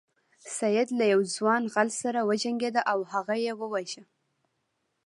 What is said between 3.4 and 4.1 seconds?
یې وواژه.